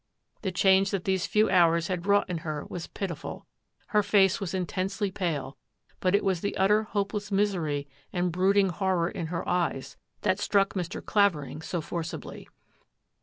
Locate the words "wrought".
2.07-2.27